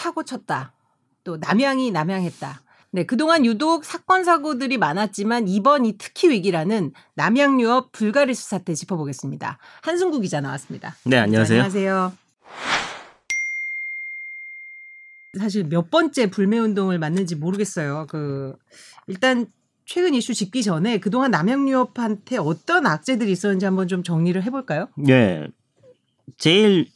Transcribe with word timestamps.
사고 0.00 0.24
쳤다. 0.24 0.72
또 1.24 1.36
남양이 1.36 1.90
남양했다. 1.90 2.62
네, 2.92 3.04
그동안 3.04 3.44
유독 3.44 3.84
사건 3.84 4.24
사고들이 4.24 4.78
많았지만 4.78 5.46
이번 5.46 5.84
이 5.84 5.98
특히 5.98 6.30
위기라는 6.30 6.92
남양유업 7.14 7.92
불가리수 7.92 8.48
사태 8.48 8.74
짚어보겠습니다. 8.74 9.58
한승구 9.82 10.20
기자 10.20 10.40
나왔습니다. 10.40 10.96
네, 11.04 11.18
안녕하세요. 11.18 11.60
안녕하세요. 11.60 12.12
사실 15.38 15.64
몇 15.64 15.90
번째 15.90 16.30
불매 16.30 16.58
운동을 16.58 16.98
맞는지 16.98 17.36
모르겠어요. 17.36 18.06
그 18.08 18.56
일단 19.06 19.46
최근 19.84 20.14
이슈 20.14 20.32
짚기 20.32 20.62
전에 20.62 20.98
그동안 20.98 21.30
남양유업한테 21.30 22.38
어떤 22.38 22.86
악재들이 22.86 23.30
있었는지 23.30 23.66
한번 23.66 23.86
좀 23.86 24.02
정리를 24.02 24.42
해볼까요? 24.42 24.88
네, 24.96 25.46
제일 26.38 26.88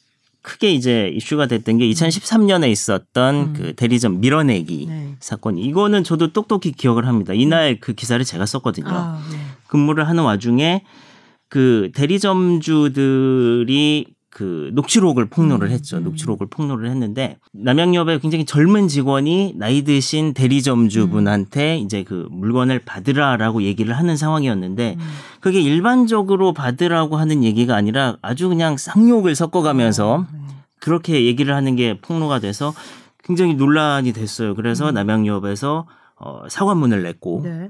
크게 0.45 0.71
이제 0.73 1.11
이슈가 1.15 1.47
됐던 1.47 1.79
게 1.79 1.87
2013년에 1.89 2.71
있었던 2.71 3.35
음. 3.35 3.55
그 3.57 3.73
대리점 3.75 4.21
밀어내기 4.21 4.87
네. 4.87 5.17
사건. 5.19 5.57
이거는 5.57 6.05
저도 6.05 6.35
똑똑히 6.35 6.71
기억을 6.71 7.07
합니다. 7.07 7.33
이날 7.33 7.81
그 7.81 7.95
기사를 7.95 8.23
제가 8.23 8.45
썼거든요. 8.45 8.89
아, 8.89 9.19
네. 9.33 9.39
근무를 9.67 10.07
하는 10.07 10.23
와중에 10.23 10.85
그 11.49 11.91
대리점주들이 11.95 13.35
그 14.35 14.71
녹취록을 14.73 15.27
폭로를 15.27 15.69
음, 15.69 15.73
했죠. 15.73 15.97
음. 15.97 16.05
녹취록을 16.05 16.49
폭로를 16.49 16.91
했는데 16.91 17.39
남양유업의 17.53 18.19
굉장히 18.19 18.45
젊은 18.45 18.89
직원이 18.89 19.55
나이 19.57 19.85
드신 19.85 20.35
대리점주분한테 20.35 21.79
이제 21.79 22.03
그 22.03 22.27
물건을 22.33 22.81
받으라라고 22.81 23.63
얘기를 23.63 23.97
하는 23.97 24.17
상황이었는데 24.17 24.97
음. 24.99 25.07
그게 25.39 25.61
일반적으로 25.61 26.53
받으라고 26.53 27.17
하는 27.17 27.45
얘기가 27.45 27.77
아니라 27.77 28.17
아주 28.23 28.49
그냥 28.49 28.77
쌍욕을 28.77 29.37
섞어가면서 29.37 30.27
네. 30.33 30.39
그렇게 30.81 31.25
얘기를 31.27 31.55
하는 31.55 31.77
게 31.77 31.97
폭로가 32.01 32.41
돼서 32.41 32.75
굉장히 33.23 33.55
논란이 33.55 34.13
됐어요. 34.13 34.57
그래서 34.57 34.91
남양유업에서 34.91 35.87
어, 36.17 36.43
사과문을 36.49 37.05
냈고 37.05 37.43
네. 37.45 37.69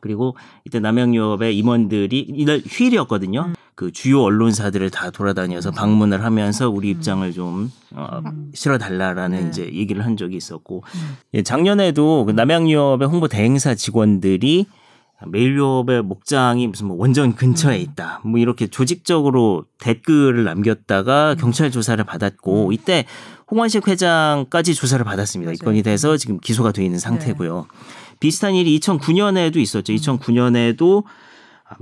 그리고 0.00 0.36
이때 0.64 0.80
남양유업의 0.80 1.56
임원들이 1.56 2.26
이날 2.28 2.60
휴일이었거든요. 2.66 3.52
음. 3.72 3.74
그 3.74 3.90
주요 3.92 4.22
언론사들을 4.22 4.90
다 4.90 5.10
돌아다녀서 5.10 5.70
방문을 5.70 6.24
하면서 6.24 6.68
우리 6.68 6.90
입장을 6.90 7.30
좀 7.32 7.70
어, 7.94 8.20
음. 8.24 8.50
실어달라라는 8.54 9.40
네. 9.40 9.48
이제 9.48 9.64
얘기를 9.72 10.04
한 10.04 10.16
적이 10.16 10.36
있었고 10.36 10.82
음. 10.94 11.16
예, 11.34 11.42
작년에도 11.42 12.24
그 12.24 12.32
남양유업의 12.32 13.08
홍보 13.08 13.28
대행사 13.28 13.74
직원들이 13.74 14.66
메일유업의 15.26 16.02
목장이 16.02 16.66
무슨 16.66 16.88
뭐 16.88 16.96
원전 16.96 17.34
근처에 17.34 17.76
음. 17.76 17.80
있다. 17.80 18.20
뭐 18.24 18.40
이렇게 18.40 18.66
조직적으로 18.66 19.64
댓글을 19.78 20.44
남겼다가 20.44 21.32
음. 21.32 21.36
경찰 21.36 21.70
조사를 21.70 22.02
받았고 22.04 22.72
이때 22.72 23.04
홍원식 23.50 23.86
회장까지 23.86 24.74
조사를 24.74 25.04
받았습니다. 25.04 25.50
맞아요. 25.50 25.54
입건이 25.54 25.82
돼서 25.82 26.16
지금 26.16 26.40
기소가 26.40 26.72
돼 26.72 26.84
있는 26.84 26.98
상태고요. 26.98 27.66
비슷한 28.20 28.54
일이 28.54 28.78
2009년에도 28.78 29.56
있었죠. 29.56 29.92
2009년에도 29.92 31.04
메 31.04 31.10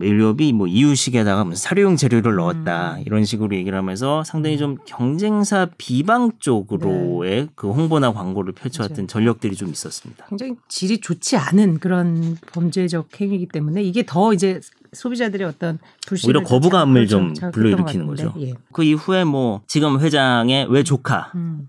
일유업이 0.00 0.52
뭐 0.52 0.66
이유식에다가 0.66 1.44
무슨 1.44 1.56
사료용 1.56 1.96
재료를 1.96 2.34
넣었다 2.36 2.98
이런 3.05 3.24
식으로 3.24 3.55
얘기를 3.56 3.77
하면서 3.77 4.22
상당히 4.24 4.58
좀 4.58 4.77
경쟁사 4.86 5.69
비방 5.78 6.32
쪽으로의 6.38 7.48
그 7.55 7.70
홍보나 7.70 8.12
광고를 8.12 8.52
펼쳐왔던 8.52 8.97
맞아요. 8.97 9.06
전력들이 9.06 9.56
좀 9.56 9.69
있었습니다. 9.70 10.27
굉장히 10.28 10.55
질이 10.69 11.00
좋지 11.00 11.36
않은 11.36 11.78
그런 11.78 12.36
범죄적 12.52 13.20
행위이기 13.20 13.47
때문에 13.48 13.82
이게 13.82 14.05
더 14.06 14.32
이제 14.32 14.60
소비자들의 14.92 15.47
어떤 15.47 15.78
불신을 16.06 16.36
오히려 16.36 16.48
거부감을 16.48 17.06
자- 17.06 17.10
좀 17.10 17.34
자극했던 17.34 17.52
불러일으키는. 17.52 18.06
거죠. 18.06 18.34
예. 18.41 18.54
그 18.72 18.82
이후에 18.82 19.25
뭐 19.25 19.62
지금 19.69 20.00
회장의 20.00 20.66
외 20.70 20.82
조카의 20.82 21.25
음. 21.36 21.69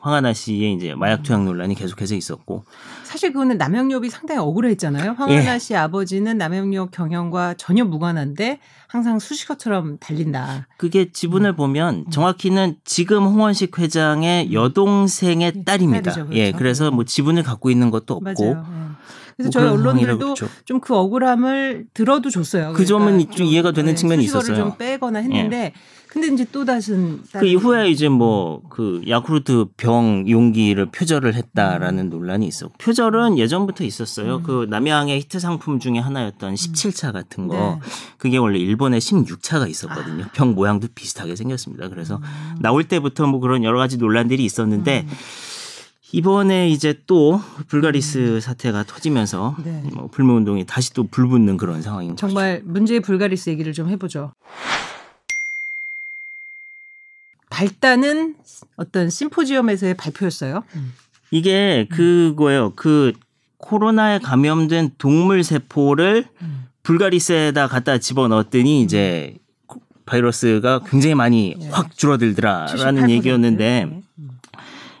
황하나 0.00 0.32
씨의 0.32 0.74
이제 0.74 0.94
마약 0.94 1.22
투약 1.22 1.44
논란이 1.44 1.74
계속해서 1.74 2.14
있었고 2.14 2.64
사실 3.04 3.32
그거는 3.32 3.58
남양유업이 3.58 4.08
상당히 4.08 4.40
억울했잖아요. 4.40 5.12
황하나 5.12 5.54
예. 5.54 5.58
씨 5.58 5.76
아버지는 5.76 6.38
남양유업 6.38 6.90
경영과 6.90 7.54
전혀 7.54 7.84
무관한데 7.84 8.60
항상 8.86 9.18
수식어처럼 9.18 9.98
달린다. 9.98 10.66
그게 10.76 11.12
지분을 11.12 11.54
보면 11.54 12.06
정확히는 12.10 12.76
지금 12.84 13.24
홍원식 13.24 13.78
회장의 13.78 14.52
여동생의 14.52 15.52
예, 15.56 15.64
딸입니다. 15.64 16.12
딸이죠, 16.12 16.32
예, 16.32 16.46
그렇죠. 16.46 16.58
그래서 16.58 16.90
뭐 16.90 17.04
지분을 17.04 17.42
갖고 17.42 17.70
있는 17.70 17.90
것도 17.90 18.14
없고 18.14 18.24
맞아요. 18.24 18.66
예. 18.66 18.90
그래서 19.36 19.44
뭐 19.44 19.50
저희 19.50 19.68
언론들도 19.68 20.18
그렇죠. 20.18 20.48
좀그 20.64 20.94
억울함을 20.94 21.86
들어도 21.94 22.30
줬어요. 22.30 22.72
그 22.74 22.84
점은 22.84 23.06
그러니까 23.06 23.34
좀 23.34 23.46
이해가 23.46 23.72
되는 23.72 23.92
예, 23.92 23.94
측면이 23.94 24.24
있었어요. 24.24 24.52
예. 24.52 24.60
좀 24.60 24.76
빼거나 24.76 25.20
했는데 25.20 25.72
근데 26.10 26.26
이제 26.26 26.44
또 26.50 26.64
다른 26.64 27.22
그 27.32 27.46
이후에 27.46 27.88
이제 27.88 28.08
뭐 28.08 28.60
그 28.80 29.02
야쿠르트 29.06 29.66
병 29.76 30.24
용기를 30.28 30.86
표절을 30.86 31.34
했다라는 31.34 32.06
음. 32.06 32.10
논란이 32.10 32.46
있었고 32.46 32.74
표절은 32.78 33.36
예전부터 33.38 33.84
있었어요. 33.84 34.42
그 34.42 34.66
남양의 34.70 35.18
히트 35.20 35.38
상품 35.38 35.78
중에 35.78 35.98
하나였던 35.98 36.54
17차 36.54 37.12
같은 37.12 37.48
거 37.48 37.54
네. 37.54 37.88
그게 38.16 38.38
원래 38.38 38.58
일본에 38.58 38.98
16차가 38.98 39.68
있었거든요. 39.68 40.26
병 40.32 40.54
모양도 40.54 40.88
비슷하게 40.94 41.36
생겼습니다. 41.36 41.88
그래서 41.88 42.16
음. 42.16 42.56
나올 42.60 42.84
때부터 42.84 43.26
뭐 43.26 43.40
그런 43.40 43.64
여러 43.64 43.78
가지 43.78 43.98
논란들이 43.98 44.44
있었는데 44.44 45.06
이번에 46.12 46.70
이제 46.70 46.94
또 47.06 47.40
불가리스 47.68 48.40
사태가 48.40 48.84
터지면서 48.84 49.56
음. 49.58 49.64
네. 49.64 49.82
뭐 49.94 50.08
불매 50.08 50.32
운동이 50.32 50.64
다시 50.64 50.92
또 50.92 51.06
불붙는 51.06 51.56
그런 51.56 51.82
상황인 51.82 52.10
거죠. 52.10 52.26
정말 52.26 52.62
문제의 52.64 53.00
불가리스 53.00 53.50
얘기를 53.50 53.72
좀 53.72 53.88
해보죠. 53.90 54.32
발단은 57.64 58.36
어떤 58.76 59.10
심포지엄에서의 59.10 59.92
발표였어요. 59.94 60.64
이게 61.30 61.86
그거예요. 61.90 62.72
그 62.74 63.12
코로나에 63.58 64.18
감염된 64.18 64.92
동물 64.96 65.44
세포를 65.44 66.24
음. 66.40 66.64
불가리스에다 66.82 67.66
갖다 67.68 67.98
집어넣었더니 67.98 68.80
이제 68.82 69.36
코- 69.66 69.82
바이러스가 70.06 70.80
굉장히 70.88 71.14
많이 71.14 71.54
네. 71.58 71.68
확 71.70 71.94
줄어들더라라는 71.98 73.02
78%. 73.04 73.10
얘기였는데 73.10 73.84
네. 73.90 74.02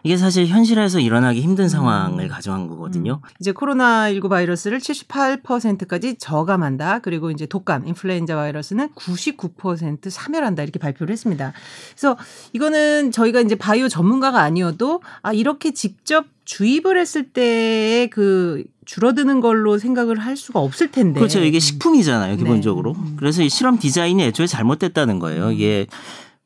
이게 0.02 0.16
사실 0.16 0.46
현실에서 0.46 1.00
일어나기 1.00 1.40
힘든 1.40 1.64
음. 1.64 1.68
상황을 1.68 2.28
가져간 2.28 2.68
거거든요. 2.68 3.20
이제 3.40 3.52
코로나19 3.52 4.28
바이러스를 4.28 4.78
78%까지 4.78 6.16
저감한다. 6.16 7.00
그리고 7.00 7.30
이제 7.30 7.46
독감, 7.46 7.86
인플루엔자 7.86 8.36
바이러스는 8.36 8.90
99% 8.90 10.10
사멸한다. 10.10 10.62
이렇게 10.62 10.78
발표를 10.78 11.12
했습니다. 11.12 11.52
그래서 11.90 12.16
이거는 12.52 13.12
저희가 13.12 13.40
이제 13.40 13.54
바이오 13.54 13.88
전문가가 13.88 14.40
아니어도 14.42 15.02
아, 15.22 15.32
이렇게 15.32 15.72
직접 15.72 16.26
주입을 16.44 16.98
했을 16.98 17.28
때의 17.28 18.10
그 18.10 18.64
줄어드는 18.84 19.40
걸로 19.40 19.78
생각을 19.78 20.18
할 20.18 20.36
수가 20.36 20.58
없을 20.58 20.90
텐데. 20.90 21.20
그렇죠. 21.20 21.38
이게 21.40 21.60
식품이잖아요, 21.60 22.32
네. 22.32 22.36
기본적으로. 22.36 22.92
음. 22.92 23.14
그래서 23.16 23.42
이 23.42 23.48
실험 23.48 23.78
디자인이 23.78 24.20
애초에 24.24 24.48
잘못됐다는 24.48 25.20
거예요. 25.20 25.52
이게 25.52 25.86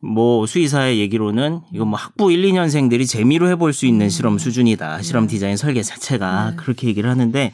뭐 0.04 0.46
수의사의 0.46 0.98
얘기로는 1.00 1.60
이거 1.72 1.84
뭐 1.84 1.98
학부 1.98 2.30
1, 2.30 2.42
2년생들이 2.42 3.08
재미로 3.08 3.48
해볼 3.48 3.72
수 3.72 3.86
있는 3.86 4.08
실험 4.10 4.38
수준이다. 4.38 5.02
실험 5.02 5.26
디자인 5.26 5.56
설계 5.56 5.82
자체가 5.82 6.44
음. 6.44 6.50
네. 6.50 6.56
그렇게 6.56 6.88
얘기를 6.88 7.08
하는데 7.10 7.52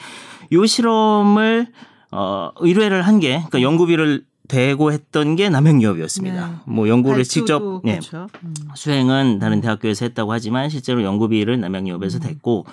요 0.52 0.66
실험을 0.66 1.68
어 2.12 2.50
의뢰를 2.58 3.02
한 3.02 3.20
게 3.20 3.36
그러니까 3.48 3.62
연구비를 3.62 4.24
대고 4.48 4.90
했던 4.92 5.36
게 5.36 5.48
남양유업이었습니다. 5.48 6.62
뭐 6.66 6.88
연구를 6.88 7.22
직접 7.22 7.82
예, 7.86 7.92
그렇죠. 7.92 8.26
음. 8.42 8.52
수행은 8.74 9.38
다른 9.38 9.60
대학교에서 9.60 10.06
했다고 10.06 10.32
하지만 10.32 10.68
실제로 10.70 11.04
연구비를 11.04 11.60
남양유업에서 11.60 12.18
음. 12.18 12.20
댔고 12.22 12.66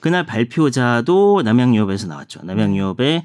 그날 0.00 0.26
발표자도 0.26 1.40
남양유업에서 1.42 2.06
나왔죠. 2.08 2.40
남양유업의 2.44 3.24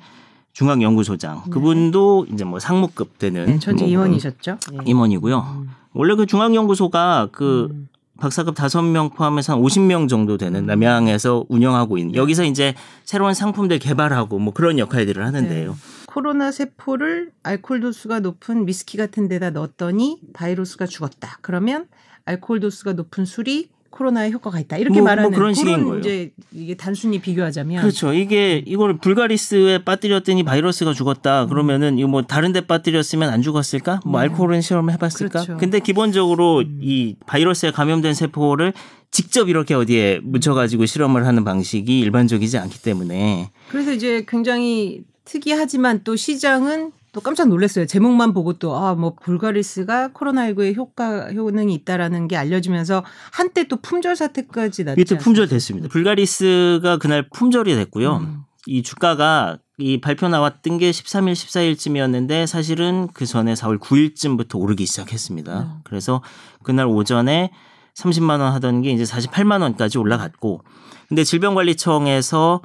중앙연구소장 0.57 1.43
그분도 1.51 2.25
이제 2.33 2.43
뭐 2.43 2.59
상무급 2.59 3.19
되는 3.19 3.45
네, 3.45 3.59
전직 3.59 3.83
뭐 3.83 3.93
임원이셨죠. 3.93 4.57
예. 4.73 4.77
임원이고요. 4.85 5.37
음. 5.37 5.69
원래 5.93 6.15
그 6.15 6.25
중앙연구소가 6.25 7.29
그 7.31 7.67
음. 7.69 7.89
박사급 8.19 8.55
다섯 8.55 8.81
명 8.81 9.11
포함해서 9.11 9.53
한 9.53 9.61
50명 9.61 10.09
정도 10.09 10.37
되는 10.37 10.65
남양에서 10.65 11.45
운영하고 11.47 11.99
있는 11.99 12.15
여기서 12.15 12.45
이제 12.45 12.73
새로운 13.03 13.35
상품들 13.35 13.77
개발하고 13.77 14.39
뭐 14.39 14.51
그런 14.51 14.79
역할들을 14.79 15.23
하는데요. 15.23 15.71
네. 15.71 15.77
코로나 16.07 16.51
세포를 16.51 17.29
알코올 17.43 17.81
도수가 17.81 18.21
높은 18.21 18.67
위스키 18.67 18.97
같은 18.97 19.27
데다 19.27 19.51
넣었더니 19.51 20.19
바이러스가 20.33 20.87
죽었다. 20.87 21.37
그러면 21.41 21.85
알코올 22.25 22.61
도수가 22.61 22.93
높은 22.93 23.25
술이 23.25 23.69
코로나에 23.89 24.31
효과가 24.31 24.59
있다. 24.59 24.77
이렇게 24.77 24.93
뭐- 24.99 25.01
뭐 25.01 25.05
말하는 25.09 25.31
그런 25.31 25.53
식인 25.53 25.83
거예요. 25.85 25.99
이제 25.99 26.31
이게 26.53 26.75
단순히 26.75 27.19
비교하자면 27.19 27.81
그렇죠. 27.81 28.13
이게 28.13 28.61
이걸 28.65 28.97
불가리스에 28.97 29.79
빠뜨렸더니 29.83 30.43
바이러스가 30.43 30.93
죽었다. 30.93 31.45
그러면은 31.47 31.97
이거 31.97 32.07
뭐 32.07 32.21
다른 32.23 32.51
데 32.53 32.61
빠뜨렸으면 32.61 33.29
안 33.29 33.41
죽었을까? 33.41 34.01
뭐 34.05 34.19
알코올은 34.19 34.61
실험을 34.61 34.93
해봤을까? 34.93 35.43
그렇죠. 35.43 35.57
근데 35.57 35.79
기본적으로 35.79 36.63
이 36.81 37.15
바이러스에 37.25 37.71
감염된 37.71 38.13
세포를 38.13 38.73
직접 39.11 39.49
이렇게 39.49 39.73
어디에 39.73 40.19
묻혀가지고 40.23 40.85
실험을 40.85 41.25
하는 41.25 41.43
방식이 41.43 41.99
일반적이지 41.99 42.57
않기 42.57 42.81
때문에 42.81 43.49
그래서 43.69 43.93
이제 43.93 44.25
굉장히 44.27 45.01
특이하지만 45.25 46.01
또 46.03 46.15
시장은 46.15 46.91
또 47.17 47.21
깜짝 47.21 47.47
놀랐어요. 47.47 47.87
제목만 47.87 48.31
보고 48.31 48.53
또 48.53 48.75
아 48.77 48.93
뭐 48.93 49.15
불가리스가 49.15 50.09
코로나19에 50.09 50.75
효과 50.75 51.31
효능이 51.31 51.73
있다라는 51.73 52.27
게 52.27 52.37
알려지면서 52.37 53.03
한때 53.31 53.67
또 53.67 53.77
품절 53.77 54.15
사태까지 54.15 54.83
났죠. 54.83 55.01
이때 55.01 55.17
품절 55.17 55.47
됐습니다. 55.47 55.87
불가리스가 55.89 56.97
그날 56.97 57.27
품절이 57.29 57.73
됐고요. 57.73 58.17
음. 58.17 58.43
이 58.67 58.83
주가가 58.83 59.57
이 59.79 59.99
발표 59.99 60.27
나왔던 60.27 60.77
게 60.77 60.91
13일, 60.91 61.33
14일쯤이었는데 61.33 62.45
사실은 62.45 63.07
그 63.15 63.25
전에 63.25 63.55
4월 63.55 63.79
9일쯤부터 63.79 64.59
오르기 64.59 64.85
시작했습니다. 64.85 65.59
네. 65.59 65.67
그래서 65.85 66.21
그날 66.61 66.85
오전에 66.85 67.49
30만 67.95 68.41
원 68.41 68.53
하던 68.53 68.83
게 68.83 68.91
이제 68.91 69.03
48만 69.03 69.61
원까지 69.61 69.97
올라갔고 69.97 70.61
근데 71.07 71.23
질병관리청에서 71.23 72.61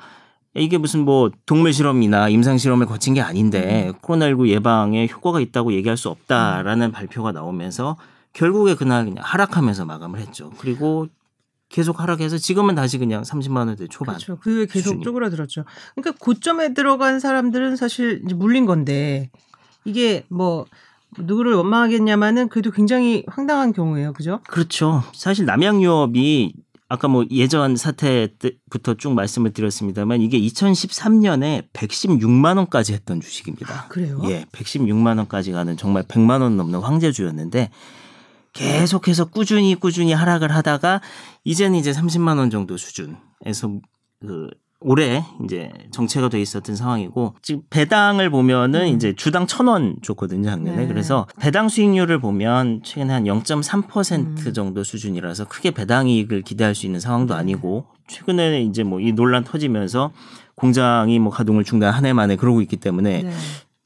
이게 0.55 0.77
무슨 0.77 1.01
뭐 1.01 1.31
동물 1.47 1.73
실험이나 1.73 2.29
임상 2.29 2.59
실험을 2.59 2.87
거친 2.87 3.15
게 3.15 3.21
아닌데 3.23 3.93
코로나19 4.03 4.49
예방에 4.49 5.09
효과가 5.09 5.41
있다고 5.41 5.73
얘기할 5.73 5.97
수 5.97 6.11
없다라는 6.11 6.93
발표가 6.93 7.33
나오면서 7.33 7.97
결국에 8.35 8.75
그날 8.75 9.05
그냥 9.05 9.25
하락하면서 9.25 9.87
마감을 9.87 10.21
했죠. 10.21 10.51
그리고 10.59 11.09
계속 11.71 12.01
하락해서 12.01 12.37
지금은 12.37 12.75
다시 12.75 12.99
그냥 12.99 13.23
30만 13.23 13.57
원대 13.67 13.87
초반. 13.89 14.17
그렇죠. 14.17 14.37
그 14.41 14.57
후에 14.57 14.67
계속 14.67 14.91
수준이. 14.91 15.05
쪼그라들었죠. 15.05 15.65
그러니까 15.95 16.23
고점에 16.23 16.75
들어간 16.75 17.19
사람들은 17.19 17.77
사실 17.77 18.23
이제 18.27 18.35
물린 18.35 18.67
건데 18.67 19.31
이게 19.87 20.25
뭐 20.29 20.67
누구를 21.19 21.55
원망하겠냐마는 21.55 22.49
그래도 22.51 22.71
굉장히 22.71 23.25
황당한 23.27 23.73
경우예요. 23.73 24.13
그죠? 24.13 24.41
그렇죠. 24.49 25.03
사실 25.15 25.47
남양유업이 25.47 26.53
아까 26.93 27.09
뭐 27.09 27.25
예전 27.31 27.75
사태 27.75 28.29
때부터 28.39 28.93
쭉 28.93 29.15
말씀을 29.15 29.55
드렸습니다만 29.55 30.21
이게 30.21 30.39
2013년에 30.39 31.73
116만 31.73 32.59
원까지 32.59 32.93
했던 32.93 33.19
주식입니다. 33.19 33.89
그래요? 33.89 34.21
예, 34.25 34.45
116만 34.53 35.17
원까지 35.17 35.53
가는 35.53 35.75
정말 35.79 36.03
100만 36.03 36.43
원 36.43 36.59
넘는 36.59 36.81
황제주였는데 36.81 37.71
계속해서 38.53 39.31
꾸준히 39.31 39.75
꾸준히 39.75 40.13
하락을 40.13 40.55
하다가 40.55 41.01
이제는 41.45 41.79
이제 41.79 41.93
30만 41.93 42.37
원 42.37 42.51
정도 42.51 42.77
수준에서 42.77 43.81
그 44.21 44.51
올해 44.85 45.25
이제 45.45 45.71
정체가 45.91 46.29
돼 46.29 46.41
있었던 46.41 46.77
상황이고 46.77 47.35
지금 47.43 47.63
배당을 47.71 48.31
보면은 48.31 48.83
음. 48.83 48.87
이제 48.89 49.15
주당 49.15 49.47
천 49.47 49.69
원 49.69 49.97
줬거든요 50.03 50.49
작년에 50.49 50.83
네. 50.83 50.87
그래서 50.87 51.27
배당 51.39 51.69
수익률을 51.69 52.21
보면 52.21 52.83
최근에 52.85 53.13
한 53.13 53.25
0.3% 53.25 54.47
음. 54.47 54.53
정도 54.53 54.83
수준이라서 54.85 55.47
크게 55.47 55.71
배당 55.71 56.09
이익을 56.09 56.43
기대할 56.43 56.75
수 56.75 56.87
있는 56.87 57.01
상황도 57.01 57.35
네. 57.35 57.41
아니고 57.41 57.87
최근에 58.09 58.63
이제 58.63 58.83
뭐 58.83 59.01
이 59.01 59.13
논란 59.13 59.45
터지면서 59.45 60.13
공장이 60.55 61.19
뭐 61.19 61.33
가동을 61.33 61.65
중단 61.65 61.93
한 61.95 62.05
해 62.05 62.13
만에 62.13 62.37
그러고 62.37 62.61
있기 62.61 62.77
때문에 62.77 63.23
네. 63.23 63.33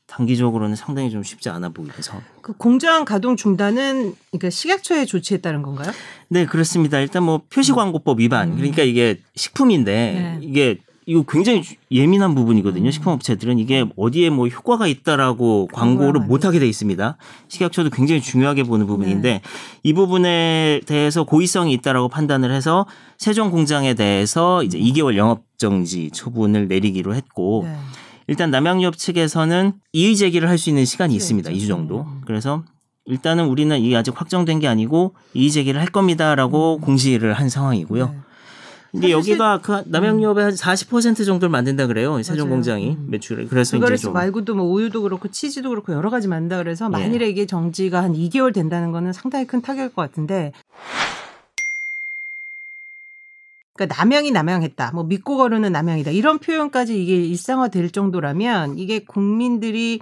단기적으로는 0.07 0.77
상당히 0.77 1.11
좀 1.11 1.23
쉽지 1.23 1.49
않아 1.51 1.71
보이는 1.71 1.93
상황. 2.01 2.23
그 2.41 2.53
공장 2.55 3.05
가동 3.05 3.37
중단은 3.37 4.15
그러니까 4.31 4.51
식약처에 4.51 5.05
조치했다는 5.05 5.63
건가요? 5.63 5.93
네, 6.29 6.47
그렇습니다. 6.47 6.99
일단 7.01 7.23
뭐 7.25 7.43
표시광고법 7.53 8.21
위반. 8.21 8.53
음. 8.53 8.57
그러니까 8.57 8.83
이게 8.83 9.21
식품인데 9.35 9.93
네. 9.93 10.39
이게 10.41 10.79
이거 11.09 11.23
굉장히 11.29 11.63
주- 11.63 11.77
예민한 11.93 12.35
부분이거든요. 12.35 12.91
식품업체들은 12.91 13.61
이게 13.61 13.85
어디에 13.97 14.29
뭐 14.29 14.49
효과가 14.49 14.89
있다라고 14.89 15.69
광고를 15.73 16.13
광고를 16.15 16.27
못 16.27 16.45
하게 16.45 16.59
돼 16.59 16.67
있습니다. 16.69 17.17
식약처도 17.49 17.91
굉장히 17.91 18.21
중요하게 18.21 18.65
보는 18.65 18.87
부분인데 18.89 19.31
네. 19.35 19.41
이 19.85 19.93
부분에 19.93 20.81
대해서 20.85 21.23
고의성이 21.23 21.73
있다라고 21.75 22.09
판단을 22.09 22.51
해서 22.51 22.87
세종 23.19 23.53
공장에 23.53 23.95
대해서 23.95 24.65
이제 24.65 24.79
2개월 24.81 25.17
영업 25.17 25.43
정지 25.59 26.11
처분을 26.13 26.67
내리기로 26.67 27.15
했고 27.15 27.63
네. 27.67 27.77
일단 28.27 28.51
남양유업 28.51 28.99
측에서는 28.99 29.75
이의 29.93 30.17
제기를 30.17 30.49
할 30.49 30.59
수 30.59 30.71
있는 30.71 30.85
시간이 30.85 31.15
있습니다. 31.15 31.51
있죠. 31.53 31.65
2주 31.65 31.69
정도. 31.69 32.01
음. 32.01 32.23
그래서 32.27 32.65
일단은 33.05 33.47
우리는 33.47 33.79
이게 33.81 33.97
아직 33.97 34.21
확정된 34.21 34.59
게 34.59 34.67
아니고 34.67 35.15
이의 35.35 35.53
제기를 35.53 35.81
할 35.81 35.87
겁니다라고 35.87 36.79
공시를 36.81 37.33
한 37.35 37.49
상황이고요. 37.49 38.26
네. 38.97 39.01
근데 39.01 39.11
여기가 39.13 39.61
그 39.61 39.83
남양유업의 39.87 40.45
한 40.45 40.53
40% 40.55 41.27
정도를 41.27 41.51
만든다 41.51 41.87
그래요. 41.87 42.23
세종. 42.23 42.49
공장이 42.49 42.91
음. 42.91 43.07
매출을. 43.11 43.49
그래서 43.49 43.77
이제 43.77 43.97
좀 43.97 44.13
말고도 44.13 44.55
뭐 44.55 44.65
우유도 44.67 45.03
그렇고 45.03 45.29
치즈도 45.29 45.69
그렇고 45.71 45.93
여러 45.93 46.11
가지 46.11 46.29
만든다 46.29 46.59
그래서 46.59 46.87
예. 46.87 46.89
만일에 46.89 47.29
이게 47.29 47.47
정지가 47.47 48.03
한 48.03 48.15
2개월 48.15 48.55
된다는 48.55 48.93
거는 48.93 49.13
상당히 49.13 49.47
큰 49.47 49.61
타격일 49.61 49.95
것 49.95 50.03
같은데 50.03 50.53
그러니까 53.77 53.97
남양이 53.97 54.31
남양했다. 54.31 54.93
뭐 54.95 55.05
믿고 55.05 55.37
거르는 55.37 55.73
남양이다. 55.73 56.11
이런 56.11 56.39
표현까지 56.39 57.01
이게 57.03 57.17
일상화될 57.25 57.91
정도라면 57.91 58.79
이게 58.79 59.05
국민들이 59.05 60.01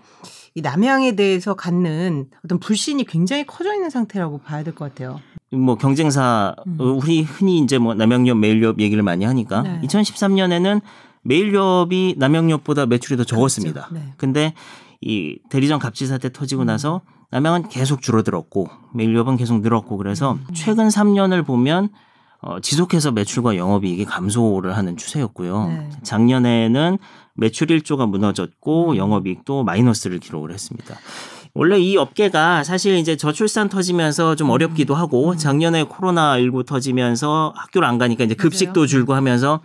이 0.54 0.60
남양에 0.60 1.16
대해서 1.16 1.54
갖는 1.54 2.26
어떤 2.44 2.58
불신이 2.60 3.04
굉장히 3.04 3.44
커져 3.46 3.74
있는 3.74 3.90
상태라고 3.90 4.38
봐야 4.38 4.62
될 4.62 4.74
것 4.74 4.88
같아요. 4.90 5.20
뭐 5.50 5.76
경쟁사 5.76 6.54
음. 6.66 6.76
어, 6.80 6.84
우리 6.84 7.22
흔히 7.22 7.58
이제 7.58 7.78
뭐 7.78 7.94
남양유업 7.94 8.38
메일유업 8.38 8.80
얘기를 8.80 9.02
많이 9.02 9.24
하니까 9.24 9.62
네. 9.62 9.80
2013년에는 9.84 10.80
메일유업이 11.22 12.16
남양유업보다 12.18 12.86
매출이 12.86 13.16
더 13.16 13.24
적었습니다. 13.24 13.86
그렇죠. 13.88 13.94
네. 13.94 14.12
근데 14.16 14.54
이 15.00 15.38
대리점 15.50 15.78
갑질 15.78 16.06
사태 16.06 16.30
터지고 16.32 16.62
음. 16.62 16.66
나서 16.66 17.02
남양은 17.30 17.68
계속 17.68 18.00
줄어들었고 18.02 18.68
메일유업은 18.94 19.36
계속 19.36 19.60
늘었고 19.60 19.96
그래서 19.96 20.32
음. 20.32 20.46
최근 20.54 20.88
3년을 20.88 21.44
보면 21.44 21.88
어, 22.46 22.60
지속해서 22.60 23.10
매출과 23.12 23.56
영업이익이 23.56 24.04
감소를 24.04 24.76
하는 24.76 24.98
추세였고요. 24.98 25.66
네. 25.68 25.88
작년에는 26.02 26.98
매출 27.34 27.68
1조가 27.68 28.06
무너졌고 28.08 28.90
음. 28.90 28.96
영업이익도 28.96 29.64
마이너스를 29.64 30.20
기록을 30.20 30.52
했습니다. 30.52 30.94
원래 31.54 31.78
이 31.78 31.96
업계가 31.96 32.62
사실 32.62 32.96
이제 32.96 33.16
저출산 33.16 33.70
터지면서 33.70 34.32
음. 34.32 34.36
좀 34.36 34.50
어렵기도 34.50 34.94
하고 34.94 35.36
작년에 35.36 35.84
코로나19 35.84 36.66
터지면서 36.66 37.54
학교를 37.56 37.88
안 37.88 37.96
가니까 37.96 38.24
이제 38.24 38.34
급식도. 38.34 38.86
줄고 38.86 39.14
하면서 39.14 39.60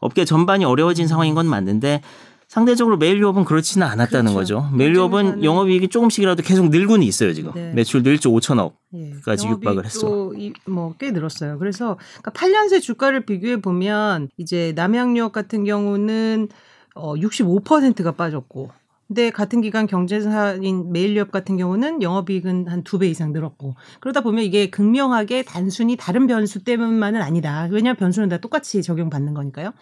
업계 0.00 0.26
전반이 0.26 0.66
어려워진 0.66 1.08
상황인 1.08 1.34
건 1.34 1.46
맞는데 1.46 2.02
상대적으로 2.48 2.96
메일 2.96 3.18
유업은 3.20 3.44
그렇지는 3.44 3.86
않았다는 3.86 4.32
그렇죠. 4.32 4.60
거죠. 4.62 4.76
메일 4.76 4.94
유업은 4.96 5.36
경쟁사는- 5.36 5.44
영업이익이 5.44 5.88
조금씩이라도 5.88 6.42
계속 6.42 6.70
늘고는 6.70 7.02
있어요 7.06 7.34
지금. 7.34 7.52
네. 7.54 7.72
매출도 7.74 8.08
1조 8.10 8.32
5천억. 8.40 8.72
예, 8.94 9.12
까지 9.22 9.46
육박을 9.46 9.84
했어. 9.84 10.32
뭐꽤 10.66 11.10
늘었어요. 11.10 11.58
그래서 11.58 11.98
그러니까 12.22 12.30
8년 12.32 12.70
새 12.70 12.80
주가를 12.80 13.26
비교해 13.26 13.60
보면 13.60 14.30
이제 14.38 14.72
남양유업 14.76 15.32
같은 15.32 15.64
경우는 15.64 16.48
어 16.94 17.14
65%가 17.16 18.12
빠졌고 18.12 18.70
근데 19.08 19.30
같은 19.30 19.62
기간 19.62 19.86
경제사인 19.86 20.92
메일유업 20.92 21.30
같은 21.30 21.56
경우는 21.56 22.02
영업이익은 22.02 22.68
한 22.68 22.82
두 22.84 22.98
배 22.98 23.08
이상 23.08 23.32
늘었고 23.32 23.74
그러다 24.00 24.20
보면 24.20 24.44
이게 24.44 24.68
극명하게 24.68 25.44
단순히 25.44 25.96
다른 25.96 26.26
변수 26.26 26.62
때문만은 26.62 27.22
아니다. 27.22 27.68
왜냐하면 27.70 27.96
변수는 27.96 28.28
다 28.28 28.36
똑같이 28.36 28.82
적용받는 28.82 29.32
거니까요. 29.32 29.72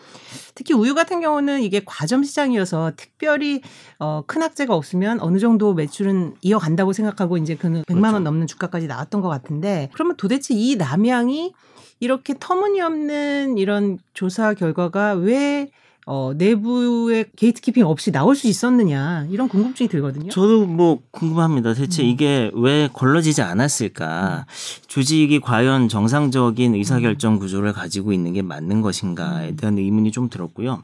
특히 0.54 0.74
우유 0.74 0.94
같은 0.94 1.20
경우는 1.20 1.62
이게 1.62 1.82
과점 1.84 2.22
시장이어서 2.22 2.92
특별히 2.96 3.62
어, 3.98 4.22
큰 4.26 4.42
악재가 4.44 4.74
없으면 4.74 5.20
어느 5.20 5.38
정도 5.38 5.74
매출은 5.74 6.36
이어간다고 6.42 6.92
생각하고 6.92 7.36
이제 7.36 7.56
그 7.56 7.66
100만 7.68 8.04
원 8.04 8.12
그렇죠. 8.12 8.18
넘는 8.20 8.46
주가까지 8.46 8.86
나왔던 8.86 9.20
것 9.22 9.28
같은데 9.28 9.90
그러면 9.94 10.16
도대체 10.16 10.54
이 10.54 10.76
남양이 10.76 11.52
이렇게 11.98 12.34
터무니없는 12.38 13.58
이런 13.58 13.98
조사 14.14 14.54
결과가 14.54 15.14
왜 15.14 15.70
어, 16.08 16.32
내부의 16.36 17.26
게이트키핑 17.34 17.84
없이 17.84 18.12
나올 18.12 18.36
수 18.36 18.46
있었느냐 18.46 19.26
이런 19.28 19.48
궁금증이 19.48 19.88
들거든요. 19.88 20.30
저도 20.30 20.64
뭐 20.64 21.00
궁금합니다. 21.10 21.74
대체 21.74 22.04
음. 22.04 22.08
이게 22.08 22.50
왜 22.54 22.88
걸러지지 22.92 23.42
않았을까? 23.42 24.46
조직이 24.86 25.40
과연 25.40 25.88
정상적인 25.88 26.76
의사결정 26.76 27.40
구조를 27.40 27.72
가지고 27.72 28.12
있는 28.12 28.34
게 28.34 28.42
맞는 28.42 28.82
것인가에 28.82 29.50
음. 29.50 29.56
대한 29.56 29.78
의문이 29.78 30.12
좀 30.12 30.30
들었고요. 30.30 30.82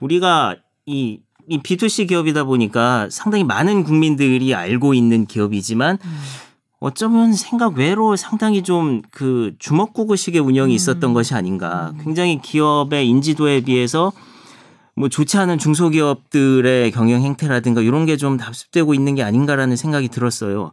우리가 0.00 0.56
이, 0.86 1.20
이 1.48 1.58
B2C 1.58 2.08
기업이다 2.08 2.44
보니까 2.44 3.08
상당히 3.10 3.44
많은 3.44 3.84
국민들이 3.84 4.54
알고 4.54 4.94
있는 4.94 5.26
기업이지만 5.26 5.98
음. 6.02 6.18
어쩌면 6.80 7.34
생각 7.34 7.76
외로 7.76 8.16
상당히 8.16 8.62
좀 8.62 9.02
그 9.12 9.52
주먹구구식의 9.58 10.40
운영이 10.40 10.74
있었던 10.74 11.10
음. 11.10 11.14
것이 11.14 11.34
아닌가. 11.34 11.92
굉장히 12.02 12.40
기업의 12.40 13.06
인지도에 13.06 13.60
비해서 13.60 14.12
뭐 14.94 15.08
좋지 15.08 15.36
않은 15.38 15.58
중소기업들의 15.58 16.90
경영 16.92 17.22
행태라든가 17.22 17.80
이런 17.80 18.06
게 18.06 18.16
좀 18.16 18.36
답습되고 18.36 18.94
있는 18.94 19.14
게 19.14 19.22
아닌가라는 19.22 19.76
생각이 19.76 20.08
들었어요. 20.08 20.70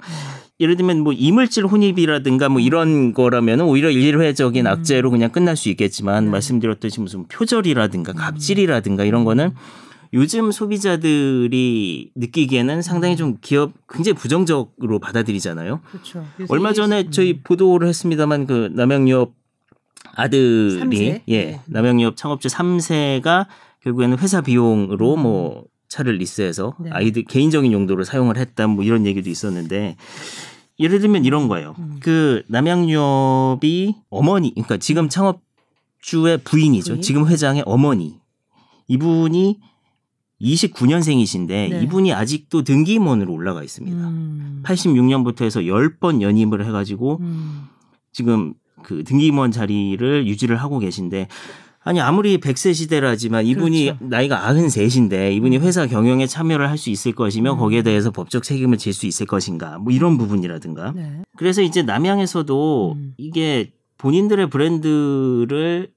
예를 0.59 0.75
들면 0.75 0.99
뭐 0.99 1.13
이물질 1.13 1.65
혼입이라든가 1.65 2.49
뭐 2.49 2.59
이런 2.59 3.13
거라면 3.13 3.61
오히려 3.61 3.89
일회적인 3.89 4.65
음. 4.65 4.71
악재로 4.71 5.09
그냥 5.09 5.31
끝날 5.31 5.55
수 5.55 5.69
있겠지만 5.69 6.25
네. 6.25 6.31
말씀드렸듯이 6.31 6.99
무슨 6.99 7.27
표절이라든가 7.27 8.11
음. 8.11 8.15
갑질이라든가 8.17 9.05
이런 9.05 9.23
거는 9.23 9.53
요즘 10.11 10.51
소비자들이 10.51 12.11
느끼기에는 12.15 12.81
상당히 12.81 13.15
좀 13.15 13.37
기업 13.41 13.71
굉장히 13.87 14.15
부정적으로 14.17 14.99
받아들이잖아요. 14.99 15.79
그렇죠. 15.89 16.25
얼마 16.49 16.73
전에 16.73 17.03
음. 17.03 17.11
저희 17.11 17.39
보도를 17.41 17.87
했습니다만 17.87 18.47
그 18.47 18.69
남양유업 18.73 19.33
아들이 20.15 20.79
삼세? 20.79 21.23
예 21.29 21.45
네. 21.45 21.61
남양유업 21.67 22.17
창업주 22.17 22.49
3세가 22.49 23.47
결국에는 23.83 24.17
회사 24.19 24.41
비용으로 24.41 25.15
음. 25.15 25.21
뭐 25.21 25.63
차를 25.87 26.15
리스해서 26.15 26.75
네. 26.79 26.89
아이들 26.91 27.23
개인적인 27.23 27.71
용도로 27.71 28.03
사용을 28.03 28.37
했다 28.37 28.67
뭐 28.67 28.83
이런 28.83 29.05
얘기도 29.05 29.29
있었는데 29.29 29.95
예를 30.79 30.99
들면 30.99 31.25
이런 31.25 31.47
거예요. 31.47 31.75
음. 31.77 31.97
그 31.99 32.43
남양유업이 32.47 33.95
어머니, 34.09 34.51
그러니까 34.51 34.77
지금 34.77 35.09
창업주의 35.09 36.37
부인이죠. 36.43 36.93
부인? 36.93 37.01
지금 37.01 37.27
회장의 37.27 37.63
어머니. 37.65 38.17
이분이 38.87 39.59
29년생이신데 40.41 41.47
네. 41.47 41.81
이분이 41.83 42.13
아직도 42.13 42.63
등기임원으로 42.63 43.31
올라가 43.33 43.61
있습니다. 43.61 43.97
음. 43.97 44.63
86년부터 44.65 45.43
해서 45.43 45.59
10번 45.59 46.21
연임을 46.21 46.65
해가지고 46.65 47.17
음. 47.19 47.67
지금 48.13 48.53
그 48.81 49.03
등기임원 49.03 49.51
자리를 49.51 50.27
유지를 50.27 50.55
하고 50.55 50.79
계신데 50.79 51.27
아니 51.81 52.01
아무리 52.01 52.39
100세 52.39 52.73
시대라지만 52.73 53.45
이분이 53.45 53.85
그렇죠. 53.85 54.05
나이가 54.05 54.41
93인데 54.41 55.31
이분이 55.33 55.57
회사 55.59 55.87
경영에 55.87 56.27
참여를 56.27 56.69
할 56.69 56.77
수 56.77 56.89
있을 56.89 57.13
것이며 57.13 57.53
음. 57.53 57.57
거기에 57.57 57.81
대해서 57.83 58.11
법적 58.11 58.43
책임을 58.43 58.77
질 58.77 58.93
수 58.93 59.05
있을 59.05 59.25
것인가 59.25 59.77
뭐 59.79 59.91
이런 59.93 60.17
부분이라든가 60.17 60.93
네. 60.95 61.21
그래서 61.37 61.61
이제 61.61 61.81
남양에서도 61.83 62.93
음. 62.97 63.13
이게 63.17 63.71
본인들의 63.97 64.49
브랜드를 64.49 65.89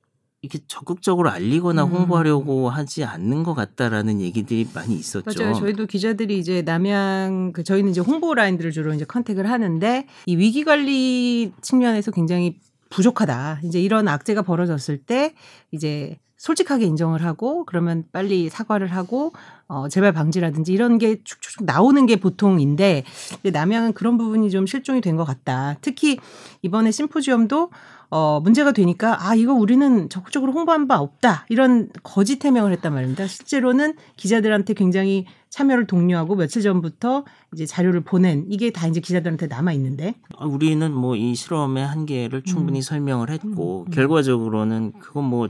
이렇게 0.45 0.59
적극적으로 0.67 1.31
알리거나 1.31 1.85
음. 1.85 1.91
홍보하려고 1.91 2.69
하지 2.69 3.05
않는 3.05 3.45
것 3.45 3.55
같다라는 3.55 4.21
얘기들이 4.21 4.67
많이 4.75 4.95
있었죠. 4.97 5.41
맞아요. 5.41 5.55
저희도 5.55 5.87
기자들이 5.87 6.37
이제 6.39 6.63
남양 6.63 7.53
그 7.53 7.63
저희는 7.63 7.93
이제 7.93 8.01
홍보 8.01 8.35
라인들을 8.35 8.73
주로 8.73 8.93
이제 8.93 9.05
컨택을 9.05 9.49
하는데 9.49 10.07
이 10.27 10.37
위기 10.37 10.65
관리 10.65 11.53
측면에서 11.61 12.11
굉장히 12.11 12.59
부족하다. 12.93 13.61
이제 13.65 13.81
이런 13.81 14.07
악재가 14.09 14.43
벌어졌을 14.43 14.99
때 14.99 15.35
이제 15.71 16.19
솔직하게 16.37 16.87
인정을 16.87 17.25
하고 17.25 17.65
그러면 17.67 18.05
빨리 18.11 18.49
사과를 18.49 18.89
하고 18.89 19.33
어 19.69 19.89
재발 19.89 20.13
방지라든지 20.13 20.73
이런 20.73 20.99
게 20.99 21.23
축축 21.23 21.65
나오는 21.65 22.05
게 22.05 22.17
보통인데 22.17 23.05
남양은 23.45 23.93
그런 23.93 24.19
부분이 24.19 24.51
좀 24.51 24.67
실종이 24.67 25.01
된 25.01 25.17
것 25.17 25.25
같다. 25.25 25.77
특히 25.83 26.19
이번에 26.63 26.91
심포지엄도 26.91 27.71
어 28.11 28.41
문제가 28.41 28.73
되니까 28.73 29.25
아 29.27 29.35
이거 29.37 29.53
우리는 29.55 30.09
적극적으로 30.09 30.53
홍보한 30.53 30.89
바 30.89 30.99
없다 30.99 31.47
이런 31.49 31.89
거짓 32.03 32.45
해명을 32.45 32.73
했단 32.73 32.93
말입니다. 32.93 33.27
실제로는 33.29 33.95
기자들한테 34.17 34.75
굉장히 34.75 35.27
참여를 35.53 35.87
독려하고 35.87 36.35
며칠 36.35 36.63
전부터 36.63 37.27
이제 37.53 37.67
자료를 37.67 38.01
보낸 38.01 38.47
이게 38.49 38.71
다 38.71 38.87
이제 38.87 39.01
기자들한테 39.01 39.49
남아 39.49 39.75
있는데 39.75 40.15
아, 40.39 40.47
우리는 40.47 40.91
뭐 40.93 41.13
이 41.15 41.35
실험의 41.35 41.87
한계를 41.87 42.43
충분히 42.43 42.79
음. 42.79 42.83
설명을 42.83 43.29
했고 43.31 43.83
음, 43.83 43.87
음. 43.87 43.91
결과적으로는 43.91 44.93
그건 44.99 45.25
뭐 45.25 45.49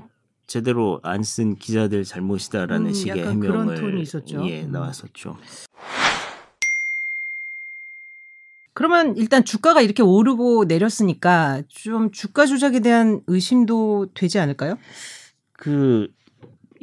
제대로 0.48 0.98
안 1.04 1.22
쓴 1.22 1.54
기자들 1.54 2.02
잘못이다라는 2.02 2.88
음, 2.88 2.92
식의 2.92 3.14
그런 3.38 3.60
해명을 3.70 3.74
톤이 3.80 4.02
있었죠. 4.02 4.44
예, 4.48 4.64
음. 4.64 4.72
나왔었죠. 4.72 5.36
그러면 8.74 9.16
일단 9.16 9.44
주가가 9.44 9.82
이렇게 9.82 10.02
오르고 10.02 10.64
내렸으니까 10.64 11.62
좀 11.68 12.10
주가 12.10 12.44
조작에 12.44 12.80
대한 12.80 13.20
의심도 13.28 14.08
되지 14.14 14.40
않을까요? 14.40 14.78
그 15.52 16.08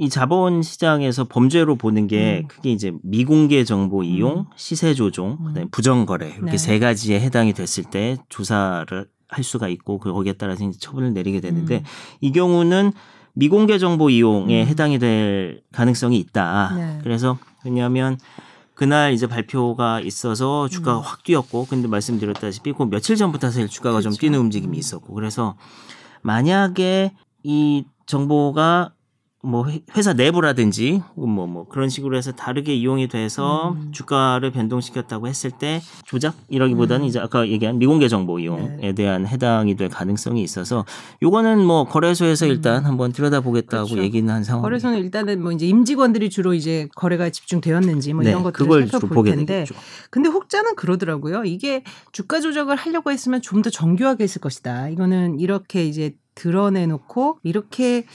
이 0.02 0.08
자본 0.08 0.62
시장에서 0.62 1.26
범죄로 1.26 1.76
보는 1.76 2.08
게 2.08 2.46
음. 2.46 2.48
크게 2.48 2.72
이제 2.72 2.94
미공개 3.04 3.66
정보 3.66 4.02
이용, 4.02 4.40
음. 4.40 4.46
시세 4.56 4.94
조종, 4.94 5.32
음. 5.42 5.48
그다음에 5.48 5.68
부정 5.72 6.06
거래 6.06 6.30
이렇게 6.30 6.52
네. 6.52 6.58
세 6.58 6.80
가지에 6.80 7.20
해당이 7.20 7.52
됐을 7.52 7.84
때 7.84 8.16
조사를 8.30 9.08
할 9.28 9.44
수가 9.44 9.68
있고 9.68 10.00
그 10.00 10.14
거기에 10.14 10.34
따라서 10.34 10.64
이제 10.64 10.80
처분을 10.80 11.14
내리게 11.14 11.42
되는데 11.42 11.80
음. 11.80 11.84
이 12.22 12.32
경우는 12.32 12.94
미공개 13.34 13.78
정보 13.78 14.10
이용에 14.10 14.64
음. 14.64 14.68
해당이 14.68 15.00
될 15.00 15.64
가능성이 15.74 16.18
있다. 16.18 16.76
네. 16.78 17.00
그래서 17.04 17.38
왜냐하면 17.66 18.18
그날 18.76 19.12
이제 19.12 19.28
발표가 19.28 20.00
있어서 20.00 20.70
주가가 20.70 21.00
음. 21.00 21.04
확 21.04 21.26
뛰었고 21.26 21.66
근데 21.66 21.90
말씀드렸다시피 21.90 22.72
그 22.72 22.84
며칠 22.84 23.18
전부터 23.18 23.48
사실 23.48 23.68
주가가 23.68 24.00
좀 24.00 24.12
그렇죠. 24.12 24.22
뛰는 24.22 24.40
움직임이 24.40 24.78
음. 24.78 24.80
있었고 24.80 25.14
그래서 25.14 25.58
만약에 26.22 27.12
이 27.44 27.84
정보가 28.06 28.94
뭐 29.42 29.70
회- 29.70 29.82
회사 29.96 30.12
내부라든지 30.12 31.02
뭐뭐 31.16 31.70
그런 31.70 31.88
식으로 31.88 32.18
해서 32.18 32.34
다르게 32.34 32.76
이용이 32.76 33.08
돼서 33.08 33.72
음. 33.72 33.92
주가를 33.94 34.52
변동시켰다고 34.52 35.30
했을 35.30 35.50
때 35.52 35.82
조작 36.06 36.36
이라기보다는 36.50 37.06
음. 37.06 37.08
이제 37.08 37.20
아까 37.20 37.48
얘기한 37.48 37.80
미공개 37.80 38.10
정보 38.10 38.38
이용에 38.40 38.78
네. 38.82 38.94
대한 38.94 39.26
해당이 39.26 39.76
될 39.78 39.88
가능성이 39.88 40.44
있어서 40.44 40.84
요거는 41.22 41.64
뭐 41.66 41.86
거래소에서 41.86 42.48
음. 42.48 42.52
일단 42.52 42.86
한번 42.86 43.14
들여다보겠다고 43.14 43.86
그렇죠. 43.86 44.04
얘기는 44.04 44.30
한 44.34 44.44
상황. 44.44 44.62
거래소는 44.62 44.98
일단은 44.98 45.42
뭐 45.42 45.54
이제 45.54 45.66
임직원들이 45.68 46.30
주로 46.30 46.54
이제 46.54 46.90
거래가 46.96 47.30
집중되었는지 47.30 48.12
뭐 48.14 48.24
이런 48.24 48.44
것들을 48.44 48.66
네, 48.66 48.68
그걸 48.68 48.88
주로 48.88 49.00
살펴볼 49.00 49.26
텐데 49.26 49.46
되겠죠. 49.64 49.76
근데 50.10 50.28
혹자는 50.28 50.76
그러더라고요. 50.76 51.44
이게 51.46 51.84
주가 52.12 52.42
조작을 52.42 52.76
하려고 52.76 53.10
했으면 53.12 53.42
좀 53.42 53.60
더 53.62 53.70
정교하게 53.70 54.24
했을 54.24 54.40
것이다. 54.42 54.88
이거는 54.90 55.40
이렇게 55.40 55.86
이제 55.86 56.16
드러내놓고 56.36 57.40
이렇게 57.44 58.06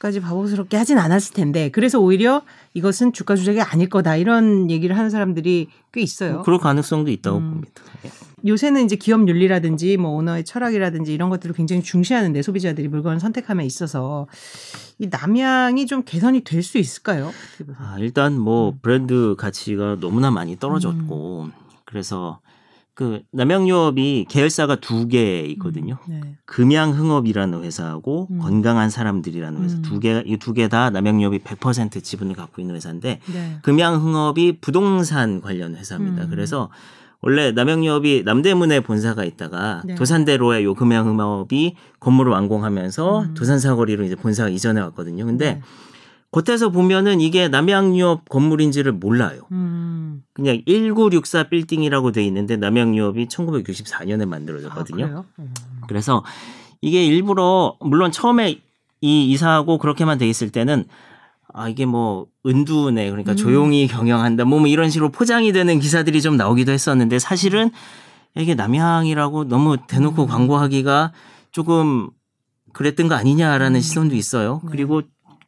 까지 0.00 0.18
바보스럽게 0.18 0.78
하진 0.78 0.96
않았을 0.96 1.34
텐데 1.34 1.68
그래서 1.70 2.00
오히려 2.00 2.40
이것은 2.72 3.12
주가 3.12 3.36
조작이 3.36 3.60
아닐 3.60 3.90
거다 3.90 4.16
이런 4.16 4.70
얘기를 4.70 4.96
하는 4.96 5.10
사람들이 5.10 5.68
꽤 5.92 6.00
있어요. 6.00 6.32
뭐 6.36 6.42
그럴 6.42 6.58
가능성도 6.58 7.10
있다고 7.10 7.36
음. 7.36 7.50
봅니다. 7.50 7.82
예. 8.06 8.10
요새는 8.48 8.86
이제 8.86 8.96
기업 8.96 9.28
윤리라든지 9.28 9.98
뭐 9.98 10.12
오너의 10.12 10.44
철학이라든지 10.44 11.12
이런 11.12 11.28
것들을 11.28 11.54
굉장히 11.54 11.82
중시하는데 11.82 12.40
소비자들이 12.40 12.88
물건을 12.88 13.20
선택함에 13.20 13.66
있어서 13.66 14.26
이 14.98 15.08
남양이 15.10 15.84
좀 15.86 16.02
개선이 16.02 16.44
될 16.44 16.62
수 16.62 16.78
있을까요? 16.78 17.30
아, 17.76 17.96
일단 17.98 18.38
뭐 18.40 18.70
음. 18.70 18.78
브랜드 18.80 19.34
가치가 19.36 19.98
너무나 20.00 20.30
많이 20.30 20.58
떨어졌고 20.58 21.50
그래서 21.84 22.40
그 23.00 23.22
남양유업이 23.32 24.26
계열사가 24.28 24.76
두 24.76 25.08
개 25.08 25.40
있거든요. 25.52 25.96
음, 26.10 26.20
네. 26.22 26.36
금양흥업이라는 26.44 27.64
회사하고 27.64 28.28
음. 28.30 28.38
건강한 28.38 28.90
사람들이라는 28.90 29.64
회사 29.64 29.76
음. 29.76 29.82
두개이 29.82 30.36
두 30.36 30.52
개 30.52 30.68
다 30.68 30.90
남양유업이 30.90 31.38
100% 31.38 32.04
지분을 32.04 32.34
갖고 32.34 32.60
있는 32.60 32.74
회사인데 32.76 33.20
네. 33.32 33.56
금양흥업이 33.62 34.58
부동산 34.60 35.40
관련 35.40 35.76
회사입니다. 35.76 36.24
음. 36.24 36.30
그래서 36.30 36.68
원래 37.22 37.52
남양유업이 37.52 38.22
남대문에 38.26 38.80
본사가 38.80 39.24
있다가 39.24 39.80
네. 39.86 39.94
도산대로의 39.94 40.64
요 40.64 40.74
금양흥업이 40.74 41.76
건물을 42.00 42.30
완공하면서 42.32 43.20
음. 43.22 43.34
도산사거리로 43.34 44.04
이제 44.04 44.14
본사가 44.14 44.50
이전해 44.50 44.82
왔거든요. 44.82 45.24
근데 45.24 45.54
네. 45.54 45.60
겉에서 46.32 46.70
보면은 46.70 47.20
이게 47.20 47.48
남양유업 47.48 48.28
건물인지를 48.28 48.92
몰라요. 48.92 49.42
음. 49.50 50.22
그냥 50.32 50.62
1964 50.66 51.44
빌딩이라고 51.44 52.12
돼 52.12 52.24
있는데 52.24 52.56
남양유업이 52.56 53.26
1964년에 53.26 54.26
만들어졌거든요. 54.26 55.04
아? 55.06 55.24
음. 55.40 55.54
그래서 55.88 56.24
이게 56.80 57.04
일부러 57.04 57.76
물론 57.80 58.12
처음에 58.12 58.60
이 59.00 59.30
이사하고 59.30 59.78
그렇게만 59.78 60.18
돼 60.18 60.28
있을 60.28 60.50
때는 60.50 60.84
아 61.52 61.68
이게 61.68 61.84
뭐 61.84 62.26
은두네 62.46 63.10
그러니까 63.10 63.32
음. 63.32 63.36
조용히 63.36 63.88
경영한다 63.88 64.44
뭐, 64.44 64.60
뭐 64.60 64.68
이런 64.68 64.88
식으로 64.88 65.10
포장이 65.10 65.52
되는 65.52 65.80
기사들이 65.80 66.22
좀 66.22 66.36
나오기도 66.36 66.70
했었는데 66.70 67.18
사실은 67.18 67.70
이게 68.36 68.54
남양이라고 68.54 69.44
너무 69.44 69.78
대놓고 69.88 70.22
음. 70.22 70.28
광고하기가 70.28 71.12
조금 71.50 72.10
그랬던 72.72 73.08
거 73.08 73.16
아니냐라는 73.16 73.78
음. 73.78 73.80
시선도 73.80 74.14
있어요. 74.14 74.60
네. 74.62 74.70
그리고 74.70 75.02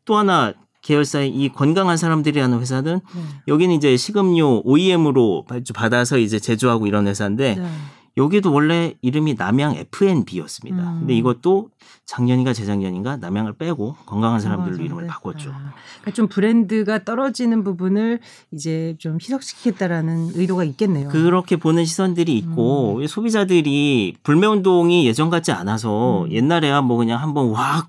또 0.05 0.17
하나 0.17 0.53
계열사의 0.83 1.31
이 1.31 1.49
건강한 1.49 1.97
사람들이라는 1.97 2.61
회사는 2.61 3.01
네. 3.15 3.23
여기는 3.49 3.75
이제 3.75 3.97
식음료 3.97 4.63
OEM으로 4.65 5.47
받아서 5.75 6.19
이제 6.19 6.39
제조하고 6.39 6.87
이런 6.87 7.07
회사인데 7.07 7.55
네. 7.57 7.69
여기도 8.19 8.53
원래 8.53 8.95
이름이 9.01 9.37
남양 9.39 9.77
F&B였습니다. 9.77 10.77
음. 10.77 10.99
근데 11.01 11.15
이것도 11.15 11.71
작년인가 12.05 12.53
재작년인가 12.53 13.17
남양을 13.17 13.55
빼고 13.55 13.97
건강한 14.05 14.39
사람들로 14.39 14.77
건강한 14.77 14.85
이름을 14.85 15.07
사람들. 15.07 15.15
바꿨죠. 15.15 15.51
아, 15.51 15.73
그러니까 16.01 16.11
좀 16.13 16.29
브랜드가 16.29 17.05
떨어지는 17.05 17.65
부분을 17.65 18.21
이제 18.51 18.97
좀 18.99 19.15
희석시키겠다라는 19.15 20.33
의도가 20.35 20.65
있겠네요. 20.65 21.09
그렇게 21.09 21.57
보는 21.57 21.87
시선들이 21.87 22.37
있고 22.37 22.99
음. 22.99 23.07
소비자들이 23.07 24.17
불매 24.23 24.47
운동이 24.47 25.07
예전 25.07 25.31
같지 25.31 25.53
않아서 25.53 26.25
음. 26.25 26.33
옛날에야 26.33 26.83
뭐 26.83 26.99
그냥 26.99 27.23
한번 27.23 27.55
확 27.55 27.89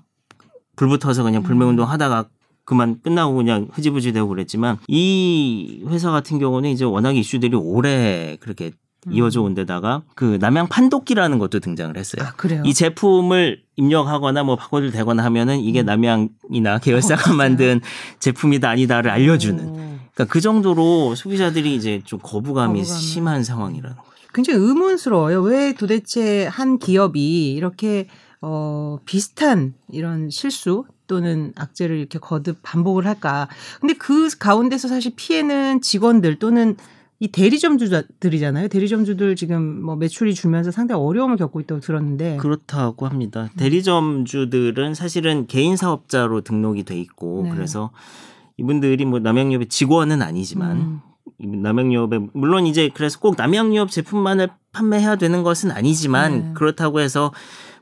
불붙어서 0.76 1.22
그냥 1.22 1.42
음. 1.42 1.44
불매운동 1.44 1.88
하다가 1.88 2.26
그만 2.64 3.00
끝나고 3.02 3.34
그냥 3.34 3.68
흐지부지 3.72 4.12
되고 4.12 4.28
그랬지만 4.28 4.78
이 4.88 5.84
회사 5.88 6.10
같은 6.10 6.38
경우는 6.38 6.70
이제 6.70 6.84
워낙 6.84 7.16
이슈들이 7.16 7.56
오래 7.56 8.36
그렇게 8.40 8.72
음. 9.06 9.12
이어져 9.12 9.42
온 9.42 9.54
데다가 9.54 10.02
그 10.14 10.38
남양 10.40 10.68
판독기라는 10.68 11.38
것도 11.38 11.60
등장을 11.60 11.96
했어요. 11.96 12.26
아 12.26 12.32
그래요? 12.32 12.62
이 12.64 12.72
제품을 12.72 13.62
입력하거나 13.76 14.42
뭐 14.44 14.56
바꿔줄 14.56 14.92
되거나 14.92 15.24
하면은 15.24 15.60
이게 15.60 15.82
음. 15.82 15.86
남양이나 15.86 16.78
계열사가 16.82 17.32
어? 17.32 17.34
만든 17.34 17.80
제품이다 18.20 18.68
아니다를 18.70 19.10
알려주는. 19.10 19.68
오. 19.68 19.74
그러니까 20.14 20.32
그 20.32 20.40
정도로 20.40 21.14
소비자들이 21.16 21.74
이제 21.74 22.00
좀 22.04 22.18
거부감이 22.22 22.80
거부감을. 22.80 22.84
심한 22.84 23.44
상황이라는 23.44 23.96
거죠. 23.96 24.10
굉장히 24.32 24.60
의문스러워요. 24.60 25.42
왜 25.42 25.72
도대체 25.74 26.46
한 26.46 26.78
기업이 26.78 27.52
이렇게 27.52 28.08
어 28.40 28.98
비슷한 29.04 29.74
이런 29.90 30.30
실수 30.30 30.84
또는 31.06 31.52
악재를 31.56 31.98
이렇게 31.98 32.18
거듭 32.18 32.58
반복을 32.62 33.06
할까? 33.06 33.48
근데 33.80 33.94
그 33.94 34.28
가운데서 34.38 34.88
사실 34.88 35.12
피해는 35.14 35.80
직원들 35.80 36.38
또는 36.38 36.76
이 37.20 37.28
대리점주들이잖아요. 37.28 38.68
대리점주들 38.68 39.36
지금 39.36 39.82
뭐 39.82 39.96
매출이 39.96 40.34
줄면서 40.34 40.70
상당히 40.70 41.00
어려움을 41.00 41.36
겪고 41.36 41.60
있다고 41.60 41.80
들었는데 41.80 42.38
그렇다고 42.38 43.06
합니다. 43.06 43.48
대리점주들은 43.56 44.94
사실은 44.94 45.46
개인 45.46 45.76
사업자로 45.76 46.42
등록이 46.42 46.82
돼 46.82 46.98
있고 46.98 47.42
네. 47.44 47.50
그래서 47.50 47.90
이분들이 48.56 49.04
뭐 49.04 49.20
남양유업의 49.20 49.68
직원은 49.68 50.22
아니지만 50.22 50.76
음. 50.76 51.00
이 51.38 51.46
남양유업에 51.46 52.18
물론 52.32 52.66
이제 52.66 52.90
그래서 52.92 53.18
꼭 53.20 53.36
남양유업 53.36 53.90
제품만을 53.90 54.48
판매해야 54.72 55.16
되는 55.16 55.42
것은 55.42 55.70
아니지만 55.70 56.32
네. 56.32 56.50
그렇다고 56.54 57.00
해서 57.00 57.32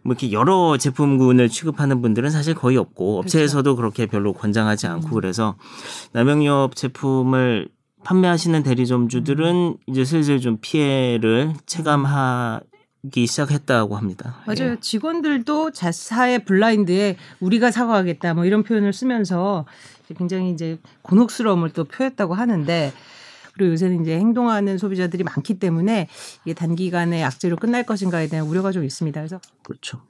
뭐 0.04 0.12
이렇게 0.12 0.32
여러 0.32 0.76
제품군을 0.76 1.48
취급하는 1.48 2.02
분들은 2.02 2.30
사실 2.30 2.54
거의 2.54 2.76
없고 2.76 3.18
업체에서도 3.20 3.76
그렇게 3.76 4.06
별로 4.06 4.32
권장하지 4.32 4.86
않고 4.86 5.08
음. 5.08 5.12
그래서 5.14 5.56
남양유업 6.12 6.74
제품을 6.76 7.68
판매하시는 8.04 8.62
대리점주들은 8.62 9.54
음. 9.54 9.76
이제 9.86 10.04
슬슬 10.04 10.40
좀 10.40 10.58
피해를 10.60 11.54
체감하 11.66 12.60
기 13.10 13.26
시작했다고 13.26 13.96
합니다. 13.96 14.36
맞아요. 14.46 14.78
직원들도 14.78 15.72
자사의 15.72 16.44
블라인드에 16.44 17.16
우리가 17.40 17.72
사과하겠다 17.72 18.34
뭐 18.34 18.44
이런 18.44 18.62
표현을 18.62 18.92
쓰면서 18.92 19.66
굉장히 20.16 20.50
이제 20.50 20.78
곤혹스러움을 21.02 21.70
또 21.70 21.84
표했다고 21.84 22.34
하는데 22.34 22.92
그리고 23.54 23.72
요새는 23.72 24.02
이제 24.02 24.18
행동하는 24.18 24.78
소비자들이 24.78 25.24
많기 25.24 25.58
때문에 25.58 26.08
이게 26.44 26.54
단기간에 26.54 27.22
악재로 27.24 27.56
끝날 27.56 27.84
것인가에 27.84 28.28
대한 28.28 28.46
우려가 28.46 28.72
좀 28.72 28.84
있습니다. 28.84 29.20
그래서 29.20 29.40
그렇죠. 29.62 30.00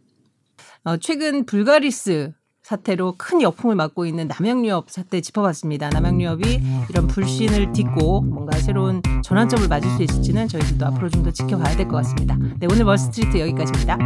어, 0.85 0.97
최근 0.97 1.45
불가리스 1.47 2.33
사태로 2.63 3.15
큰 3.19 3.43
역풍을 3.43 3.75
맞고 3.75 4.07
있는 4.07 4.29
남양유업 4.29 4.89
사태 4.89 5.21
짚어봤습니다. 5.21 5.89
남양유업이 5.91 6.61
이런 6.91 7.07
불신을 7.09 7.73
딛고 7.73 8.21
뭔가 8.23 8.57
새로운 8.59 9.03
전환점을 9.25 9.67
맞을 9.67 9.91
수 9.91 10.03
있을지는 10.05 10.47
저희들도 10.49 10.87
앞으로 10.87 11.09
좀 11.11 11.23
더 11.25 11.31
지켜봐야 11.33 11.77
될 11.77 11.89
것 11.89 11.97
같습니다. 11.99 12.37
네, 12.61 12.69
오늘 12.71 12.85
월스트리트 12.85 13.39
여기까지입니다. 13.41 13.99